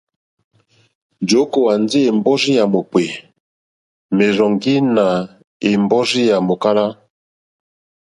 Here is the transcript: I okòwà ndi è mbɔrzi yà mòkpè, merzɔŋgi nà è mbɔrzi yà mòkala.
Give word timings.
I 1.31 1.33
okòwà 1.41 1.71
ndi 1.83 1.99
è 2.09 2.11
mbɔrzi 2.17 2.49
yà 2.57 2.65
mòkpè, 2.73 3.03
merzɔŋgi 4.15 4.73
nà 4.95 5.05
è 5.67 5.69
mbɔrzi 5.83 6.21
yà 6.29 6.37
mòkala. 6.47 6.85